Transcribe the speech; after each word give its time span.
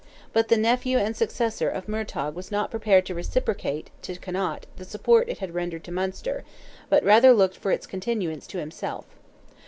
But 0.33 0.47
the 0.47 0.57
nephew 0.57 0.97
and 0.97 1.15
successor 1.15 1.69
of 1.69 1.85
Murtogh 1.87 2.33
was 2.33 2.49
not 2.49 2.71
prepared 2.71 3.05
to 3.05 3.13
reciprocate 3.13 3.91
to 4.01 4.15
Connaught 4.17 4.65
the 4.77 4.83
support 4.83 5.29
it 5.29 5.37
had 5.37 5.53
rendered 5.53 5.83
to 5.83 5.91
Munster, 5.91 6.43
but 6.89 7.03
rather 7.03 7.33
looked 7.33 7.57
for 7.57 7.69
its 7.71 7.85
continuance 7.85 8.47
to 8.47 8.57
himself. 8.57 9.05